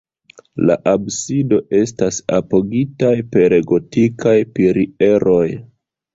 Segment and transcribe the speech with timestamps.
[0.69, 5.47] La absido estas apogitaj per gotikaj pilieroj.